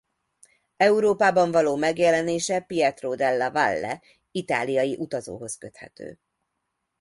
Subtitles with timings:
[0.77, 6.19] Európában való megjelenése Pietro Della Valle itáliai utazóhoz köthető.